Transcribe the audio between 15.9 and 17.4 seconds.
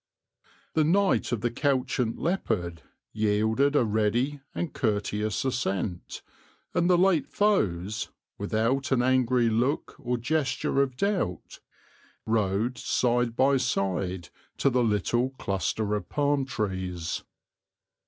of palm trees.